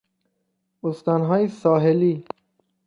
[0.83, 2.23] استانهای ساحلی